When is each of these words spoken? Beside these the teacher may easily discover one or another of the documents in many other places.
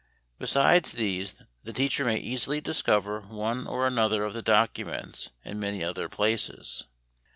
Beside 0.39 0.83
these 0.85 1.39
the 1.63 1.71
teacher 1.71 2.03
may 2.03 2.17
easily 2.17 2.59
discover 2.59 3.21
one 3.21 3.67
or 3.67 3.85
another 3.85 4.23
of 4.23 4.33
the 4.33 4.41
documents 4.41 5.29
in 5.45 5.59
many 5.59 5.83
other 5.83 6.09
places. 6.09 6.87